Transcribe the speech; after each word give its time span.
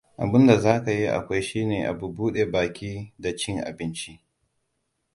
Abun 0.23 0.47
da 0.47 0.59
zaka 0.59 0.91
yi 0.91 1.07
kawai 1.07 1.41
shine 1.41 1.93
bude 1.99 2.45
baƙi 2.51 3.13
da 3.19 3.35
ci 3.35 3.53
abinci. 3.59 4.21